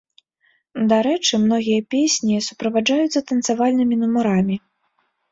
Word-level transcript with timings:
Дарэчы, 0.91 1.33
многія 1.43 1.81
песні 1.93 2.37
суправаджаюцца 2.47 3.19
танцавальнымі 3.33 3.95
нумарамі. 4.05 4.57